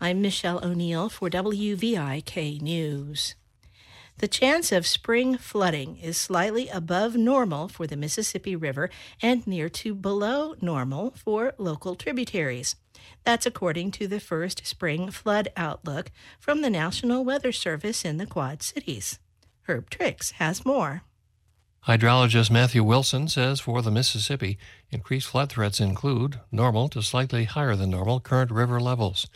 I'm 0.00 0.22
Michelle 0.22 0.64
O'Neill 0.64 1.08
for 1.08 1.28
WVIK 1.28 2.62
News. 2.62 3.34
The 4.18 4.28
chance 4.28 4.70
of 4.70 4.86
spring 4.86 5.36
flooding 5.36 5.96
is 5.98 6.16
slightly 6.16 6.68
above 6.68 7.16
normal 7.16 7.66
for 7.66 7.84
the 7.84 7.96
Mississippi 7.96 8.54
River 8.54 8.90
and 9.20 9.44
near 9.44 9.68
to 9.70 9.96
below 9.96 10.54
normal 10.60 11.14
for 11.16 11.52
local 11.58 11.96
tributaries. 11.96 12.76
That's 13.24 13.44
according 13.44 13.90
to 13.92 14.06
the 14.06 14.20
first 14.20 14.64
spring 14.64 15.10
flood 15.10 15.48
outlook 15.56 16.12
from 16.38 16.62
the 16.62 16.70
National 16.70 17.24
Weather 17.24 17.50
Service 17.50 18.04
in 18.04 18.18
the 18.18 18.26
Quad 18.26 18.62
Cities. 18.62 19.18
Herb 19.62 19.90
Trix 19.90 20.30
has 20.32 20.64
more. 20.64 21.02
Hydrologist 21.88 22.52
Matthew 22.52 22.84
Wilson 22.84 23.26
says 23.26 23.60
for 23.60 23.82
the 23.82 23.90
Mississippi, 23.90 24.58
increased 24.90 25.28
flood 25.28 25.50
threats 25.50 25.80
include 25.80 26.38
normal 26.52 26.88
to 26.90 27.02
slightly 27.02 27.44
higher 27.44 27.74
than 27.74 27.90
normal 27.90 28.20
current 28.20 28.50
river 28.52 28.78
levels 28.78 29.26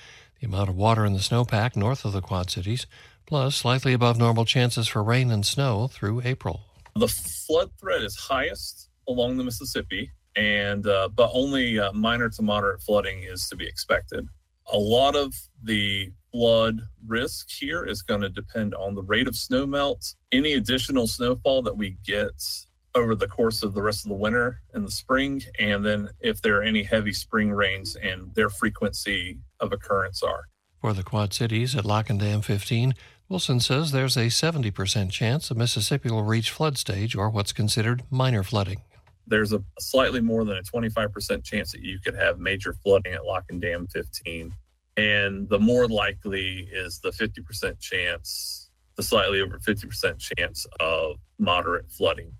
the 0.42 0.48
amount 0.48 0.68
of 0.68 0.76
water 0.76 1.06
in 1.06 1.12
the 1.12 1.20
snowpack 1.20 1.76
north 1.76 2.04
of 2.04 2.12
the 2.12 2.20
Quad 2.20 2.50
Cities, 2.50 2.86
plus 3.26 3.54
slightly 3.54 3.92
above 3.92 4.18
normal 4.18 4.44
chances 4.44 4.88
for 4.88 5.02
rain 5.02 5.30
and 5.30 5.46
snow 5.46 5.86
through 5.86 6.20
April. 6.24 6.62
The 6.96 7.06
flood 7.06 7.70
threat 7.80 8.02
is 8.02 8.16
highest 8.16 8.88
along 9.08 9.36
the 9.36 9.44
Mississippi, 9.44 10.10
and 10.34 10.84
uh, 10.86 11.08
but 11.14 11.30
only 11.32 11.78
uh, 11.78 11.92
minor 11.92 12.28
to 12.28 12.42
moderate 12.42 12.82
flooding 12.82 13.22
is 13.22 13.48
to 13.48 13.56
be 13.56 13.66
expected. 13.66 14.26
A 14.72 14.78
lot 14.78 15.14
of 15.14 15.32
the 15.62 16.10
flood 16.32 16.80
risk 17.06 17.48
here 17.48 17.84
is 17.84 18.02
going 18.02 18.22
to 18.22 18.28
depend 18.28 18.74
on 18.74 18.96
the 18.96 19.02
rate 19.02 19.28
of 19.28 19.36
snow 19.36 19.64
melt, 19.64 20.14
any 20.32 20.54
additional 20.54 21.06
snowfall 21.06 21.62
that 21.62 21.76
we 21.76 21.96
get 22.04 22.32
over 22.94 23.14
the 23.14 23.28
course 23.28 23.62
of 23.62 23.74
the 23.74 23.82
rest 23.82 24.04
of 24.04 24.10
the 24.10 24.14
winter 24.14 24.60
and 24.74 24.86
the 24.86 24.90
spring, 24.90 25.42
and 25.58 25.84
then 25.84 26.10
if 26.20 26.42
there 26.42 26.58
are 26.58 26.62
any 26.62 26.82
heavy 26.82 27.12
spring 27.12 27.50
rains 27.50 27.96
and 27.96 28.34
their 28.34 28.50
frequency 28.50 29.38
of 29.60 29.72
occurrence 29.72 30.22
are. 30.22 30.44
For 30.80 30.92
the 30.92 31.02
Quad 31.02 31.32
Cities 31.32 31.76
at 31.76 31.84
Lock 31.84 32.10
and 32.10 32.18
Dam 32.18 32.42
15, 32.42 32.94
Wilson 33.28 33.60
says 33.60 33.92
there's 33.92 34.16
a 34.16 34.26
70% 34.26 35.10
chance 35.10 35.48
the 35.48 35.54
Mississippi 35.54 36.10
will 36.10 36.24
reach 36.24 36.50
flood 36.50 36.76
stage 36.76 37.16
or 37.16 37.30
what's 37.30 37.52
considered 37.52 38.02
minor 38.10 38.42
flooding. 38.42 38.82
There's 39.26 39.52
a 39.52 39.62
slightly 39.78 40.20
more 40.20 40.44
than 40.44 40.58
a 40.58 40.62
25% 40.62 41.44
chance 41.44 41.72
that 41.72 41.82
you 41.82 41.98
could 42.00 42.14
have 42.14 42.38
major 42.38 42.74
flooding 42.74 43.14
at 43.14 43.24
Lock 43.24 43.44
and 43.48 43.60
Dam 43.60 43.86
15. 43.86 44.52
And 44.96 45.48
the 45.48 45.58
more 45.58 45.88
likely 45.88 46.68
is 46.70 46.98
the 46.98 47.10
50% 47.10 47.80
chance, 47.80 48.68
the 48.96 49.02
slightly 49.02 49.40
over 49.40 49.58
50% 49.58 50.18
chance 50.18 50.66
of 50.80 51.16
moderate 51.38 51.90
flooding 51.90 52.32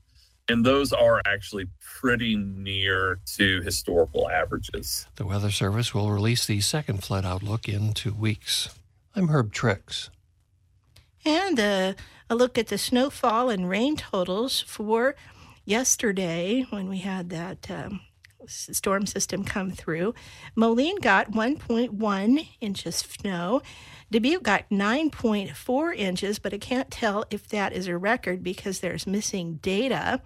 and 0.52 0.66
those 0.66 0.92
are 0.92 1.22
actually 1.24 1.66
pretty 1.80 2.36
near 2.36 3.18
to 3.24 3.62
historical 3.62 4.28
averages. 4.28 5.06
The 5.16 5.24
Weather 5.24 5.50
Service 5.50 5.94
will 5.94 6.12
release 6.12 6.46
the 6.46 6.60
second 6.60 7.02
flood 7.02 7.24
outlook 7.24 7.68
in 7.68 7.94
two 7.94 8.12
weeks. 8.12 8.68
I'm 9.16 9.28
Herb 9.28 9.52
Trix. 9.52 10.10
And 11.24 11.58
uh, 11.58 11.94
a 12.28 12.34
look 12.34 12.58
at 12.58 12.66
the 12.66 12.78
snowfall 12.78 13.48
and 13.48 13.68
rain 13.68 13.96
totals 13.96 14.60
for 14.60 15.14
yesterday 15.64 16.66
when 16.68 16.88
we 16.88 16.98
had 16.98 17.30
that 17.30 17.70
um, 17.70 18.00
storm 18.46 19.06
system 19.06 19.44
come 19.44 19.70
through. 19.70 20.14
Moline 20.54 21.00
got 21.00 21.32
1.1 21.32 22.48
inches 22.60 23.02
of 23.02 23.10
snow. 23.10 23.62
Dubuque 24.10 24.42
got 24.42 24.68
9.4 24.68 25.96
inches, 25.96 26.38
but 26.38 26.52
I 26.52 26.58
can't 26.58 26.90
tell 26.90 27.24
if 27.30 27.48
that 27.48 27.72
is 27.72 27.86
a 27.86 27.96
record 27.96 28.42
because 28.42 28.80
there's 28.80 29.06
missing 29.06 29.54
data. 29.62 30.20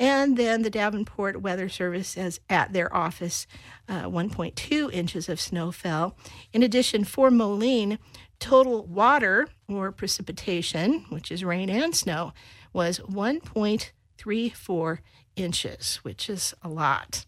And 0.00 0.36
then 0.36 0.62
the 0.62 0.70
Davenport 0.70 1.42
Weather 1.42 1.68
Service 1.68 2.08
says 2.08 2.40
at 2.48 2.72
their 2.72 2.94
office, 2.94 3.46
uh, 3.88 4.04
1.2 4.04 4.92
inches 4.92 5.28
of 5.28 5.40
snow 5.40 5.72
fell. 5.72 6.16
In 6.52 6.62
addition, 6.62 7.04
for 7.04 7.30
Moline, 7.30 7.98
total 8.38 8.86
water 8.86 9.48
or 9.68 9.90
precipitation, 9.92 11.04
which 11.08 11.32
is 11.32 11.44
rain 11.44 11.68
and 11.68 11.94
snow, 11.94 12.32
was 12.72 13.00
1.34 13.00 14.98
inches, 15.36 15.96
which 16.02 16.30
is 16.30 16.54
a 16.62 16.68
lot. 16.68 17.26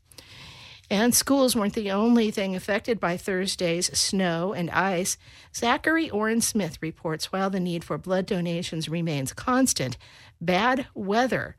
And 0.91 1.15
schools 1.15 1.55
weren't 1.55 1.75
the 1.75 1.93
only 1.93 2.33
thing 2.33 2.57
affected 2.57 2.99
by 2.99 3.17
Thursday's 3.17 3.97
snow 3.97 4.53
and 4.53 4.69
ice. 4.71 5.17
Zachary 5.55 6.11
Oren 6.11 6.41
Smith 6.41 6.79
reports 6.81 7.31
while 7.31 7.49
the 7.49 7.61
need 7.61 7.85
for 7.85 7.97
blood 7.97 8.27
donations 8.27 8.89
remains 8.89 9.33
constant, 9.33 9.97
bad 10.41 10.87
weather 10.95 11.57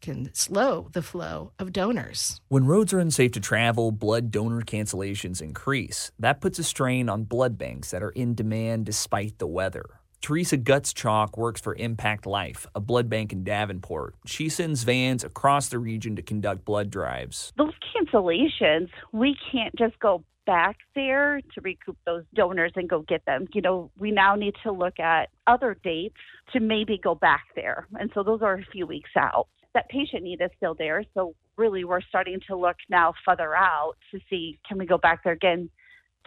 can 0.00 0.34
slow 0.34 0.88
the 0.92 1.00
flow 1.00 1.52
of 1.60 1.72
donors. 1.72 2.40
When 2.48 2.66
roads 2.66 2.92
are 2.92 2.98
unsafe 2.98 3.32
to 3.32 3.40
travel, 3.40 3.92
blood 3.92 4.32
donor 4.32 4.62
cancellations 4.62 5.40
increase. 5.40 6.10
That 6.18 6.40
puts 6.40 6.58
a 6.58 6.64
strain 6.64 7.08
on 7.08 7.24
blood 7.24 7.56
banks 7.56 7.92
that 7.92 8.02
are 8.02 8.10
in 8.10 8.34
demand 8.34 8.84
despite 8.84 9.38
the 9.38 9.46
weather. 9.46 9.84
Teresa 10.22 10.56
Gutschalk 10.56 11.36
works 11.36 11.60
for 11.60 11.74
Impact 11.74 12.26
Life, 12.26 12.64
a 12.76 12.80
blood 12.80 13.10
bank 13.10 13.32
in 13.32 13.42
Davenport. 13.42 14.14
She 14.24 14.48
sends 14.48 14.84
vans 14.84 15.24
across 15.24 15.68
the 15.68 15.80
region 15.80 16.14
to 16.14 16.22
conduct 16.22 16.64
blood 16.64 16.90
drives. 16.90 17.52
Those 17.58 17.74
cancellations, 17.92 18.88
we 19.10 19.36
can't 19.50 19.74
just 19.76 19.98
go 19.98 20.22
back 20.46 20.76
there 20.94 21.40
to 21.54 21.60
recoup 21.60 21.98
those 22.06 22.22
donors 22.34 22.70
and 22.76 22.88
go 22.88 23.00
get 23.02 23.24
them. 23.24 23.48
You 23.52 23.62
know, 23.62 23.90
we 23.98 24.12
now 24.12 24.36
need 24.36 24.54
to 24.62 24.70
look 24.70 25.00
at 25.00 25.30
other 25.48 25.76
dates 25.82 26.14
to 26.52 26.60
maybe 26.60 27.00
go 27.02 27.16
back 27.16 27.46
there. 27.56 27.88
And 27.98 28.08
so 28.14 28.22
those 28.22 28.42
are 28.42 28.54
a 28.54 28.64
few 28.70 28.86
weeks 28.86 29.10
out. 29.16 29.48
That 29.74 29.88
patient 29.88 30.22
need 30.22 30.40
is 30.40 30.50
still 30.56 30.76
there. 30.78 31.02
So 31.14 31.34
really 31.56 31.82
we're 31.82 32.00
starting 32.00 32.38
to 32.46 32.56
look 32.56 32.76
now 32.88 33.14
further 33.24 33.56
out 33.56 33.94
to 34.12 34.20
see 34.30 34.60
can 34.68 34.78
we 34.78 34.86
go 34.86 34.98
back 34.98 35.24
there 35.24 35.32
again 35.32 35.68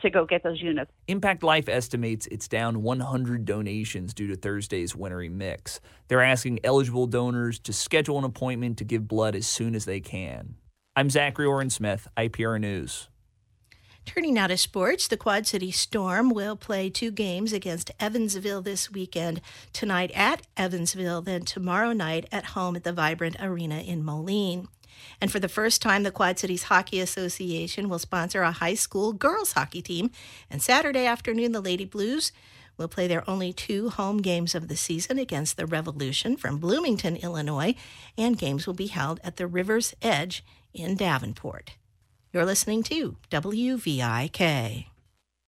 to 0.01 0.09
go 0.09 0.25
get 0.25 0.44
those 0.44 0.61
units. 0.61 0.91
Impact 1.07 1.44
Life 1.44 1.69
estimates 1.69 2.28
it's 2.28 2.47
down 2.47 2.81
100 2.83 3.45
donations 3.45 4.13
due 4.13 4.28
to 4.28 4.35
Thursday's 4.35 4.95
wintry 4.95 5.29
mix. 5.29 5.79
They're 6.07 6.22
asking 6.22 6.59
eligible 6.63 7.07
donors 7.07 7.59
to 7.59 7.73
schedule 7.73 8.17
an 8.17 8.23
appointment 8.23 8.78
to 8.79 8.83
give 8.83 9.07
blood 9.07 9.35
as 9.35 9.47
soon 9.47 9.75
as 9.75 9.85
they 9.85 10.00
can. 10.00 10.56
I'm 10.95 11.09
Zachary 11.09 11.45
Oren 11.45 11.69
Smith, 11.69 12.07
IPR 12.17 12.59
News. 12.59 13.09
Turning 14.06 14.35
now 14.35 14.45
to 14.45 14.56
sports, 14.56 15.07
the 15.07 15.17
Quad 15.17 15.47
City 15.47 15.72
Storm 15.72 16.29
will 16.29 16.56
play 16.56 16.91
two 16.91 17.09
games 17.09 17.51
against 17.51 17.91
Evansville 18.00 18.62
this 18.62 18.91
weekend. 18.91 19.41
Tonight 19.73 20.12
at 20.13 20.44
Evansville, 20.56 21.23
then 21.23 21.44
tomorrow 21.44 21.91
night 21.91 22.27
at 22.31 22.45
home 22.45 22.75
at 22.75 22.83
the 22.83 22.94
Vibrant 22.94 23.35
Arena 23.39 23.79
in 23.79 24.06
Moline. 24.06 24.67
And 25.22 25.31
for 25.31 25.39
the 25.39 25.50
first 25.50 25.81
time, 25.81 26.03
the 26.03 26.11
Quad 26.11 26.39
Cities 26.39 26.63
Hockey 26.63 27.00
Association 27.00 27.89
will 27.89 28.00
sponsor 28.00 28.41
a 28.41 28.51
high 28.51 28.73
school 28.73 29.13
girls 29.13 29.53
hockey 29.53 29.81
team. 29.81 30.11
And 30.50 30.61
Saturday 30.61 31.06
afternoon, 31.06 31.51
the 31.51 31.61
Lady 31.61 31.85
Blues 31.85 32.31
will 32.78 32.88
play 32.88 33.07
their 33.07 33.29
only 33.29 33.53
two 33.53 33.89
home 33.89 34.22
games 34.22 34.53
of 34.53 34.67
the 34.67 34.75
season 34.75 35.17
against 35.17 35.57
the 35.57 35.66
Revolution 35.66 36.35
from 36.35 36.57
Bloomington, 36.57 37.16
Illinois. 37.16 37.75
And 38.17 38.38
games 38.38 38.67
will 38.67 38.73
be 38.73 38.88
held 38.88 39.19
at 39.23 39.38
the 39.38 39.47
River's 39.47 39.94
Edge 40.01 40.44
in 40.73 40.95
Davenport. 40.95 41.72
You're 42.33 42.45
listening 42.45 42.83
to 42.83 43.16
WVIK. 43.31 44.94